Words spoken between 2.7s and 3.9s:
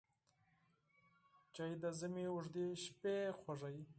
شپې خوږوي